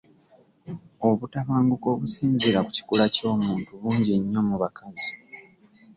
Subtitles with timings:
[1.07, 5.13] Obutabanguko obusinziira ku kikula ky'omuntu bungi nnyo mu bakazi.